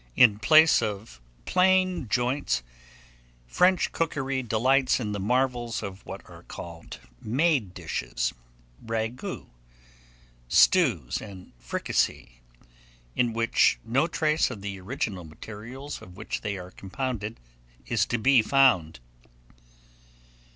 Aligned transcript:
In 0.15 0.39
place 0.39 0.81
of 0.81 1.21
plain 1.45 2.07
joints, 2.09 2.63
French 3.45 3.91
cookery 3.91 4.41
delights 4.41 4.99
in 4.99 5.11
the 5.11 5.19
marvels 5.19 5.83
of 5.83 6.03
what 6.07 6.27
are 6.27 6.41
called 6.41 6.99
made 7.21 7.75
dishes, 7.75 8.33
ragouts, 8.83 9.51
stews, 10.47 11.21
and 11.21 11.53
fricassees, 11.59 12.29
in 13.15 13.31
which 13.33 13.77
no 13.85 14.07
trace 14.07 14.49
of 14.49 14.61
the 14.61 14.79
original 14.79 15.23
materials 15.23 16.01
of 16.01 16.17
which 16.17 16.41
they 16.41 16.57
are 16.57 16.71
compounded 16.71 17.39
is 17.85 18.07
to 18.07 18.17
be 18.17 18.41
found. 18.41 18.99